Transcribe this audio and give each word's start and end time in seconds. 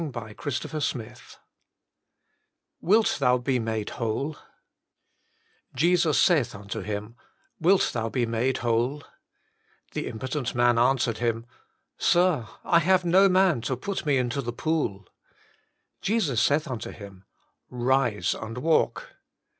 A 0.01 0.03
PLEA 0.03 0.09
FOR 0.33 0.33
MORE 0.33 0.33
PRAYER 0.33 0.53
CHAPTER 0.55 0.79
VIII 0.97 1.09
lt 2.81 3.19
Etoit 3.21 3.43
fce 3.43 3.63
matte 4.33 4.37
"Jesus 5.75 6.25
Faith 6.25 6.55
unto 6.55 6.81
him, 6.81 7.15
Wilt 7.59 7.91
thou 7.93 8.09
be 8.09 8.25
made 8.25 8.57
whole? 8.65 9.03
The 9.91 10.07
impotent 10.07 10.55
man 10.55 10.79
answered 10.79 11.19
him, 11.19 11.45
Sir, 11.99 12.47
I 12.63 12.79
have 12.79 13.05
no 13.05 13.29
man 13.29 13.61
to 13.61 13.77
pat 13.77 14.03
me 14.03 14.17
into 14.17 14.41
the 14.41 14.51
pool. 14.51 15.07
Jesns 16.01 16.39
saith 16.39 16.67
unto 16.67 16.89
him, 16.89 17.25
Rise 17.69 18.33
and 18.33 18.57
walk. 18.57 19.17